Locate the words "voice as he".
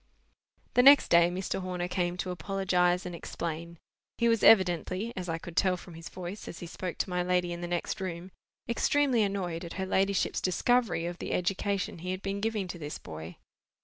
6.09-6.65